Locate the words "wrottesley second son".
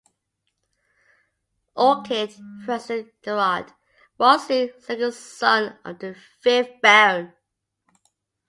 4.19-5.77